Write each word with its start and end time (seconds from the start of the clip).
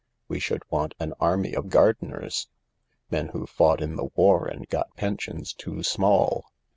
"We 0.27 0.39
should 0.39 0.63
want 0.71 0.95
an 0.99 1.13
army 1.19 1.53
of 1.53 1.69
gardeners."" 1.69 2.47
Men 3.11 3.27
who've 3.27 3.47
fought 3.47 3.83
in 3.83 3.97
the 3.97 4.09
war 4.15 4.47
and 4.47 4.67
got 4.67 4.95
pensions 4.95 5.53
t 5.53 5.83
small. 5.83 6.45